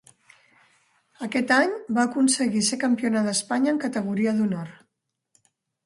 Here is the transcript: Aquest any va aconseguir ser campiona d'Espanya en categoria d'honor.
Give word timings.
Aquest 1.27 1.53
any 1.59 1.75
va 1.99 2.07
aconseguir 2.11 2.65
ser 2.71 2.81
campiona 2.87 3.25
d'Espanya 3.29 3.75
en 3.77 3.81
categoria 3.87 4.37
d'honor. 4.41 4.69